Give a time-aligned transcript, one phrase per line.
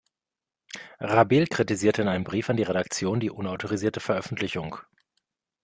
[0.99, 4.77] Rabehl kritisierte in einem Brief an die Redaktion die unautorisierte Veröffentlichung.